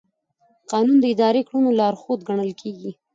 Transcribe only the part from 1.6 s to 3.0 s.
لارښود ګڼل کېږي.